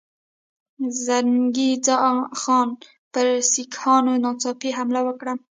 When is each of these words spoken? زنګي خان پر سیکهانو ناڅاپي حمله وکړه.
زنګي 1.05 1.71
خان 2.41 2.67
پر 3.13 3.27
سیکهانو 3.51 4.13
ناڅاپي 4.23 4.69
حمله 4.77 5.01
وکړه. 5.05 5.33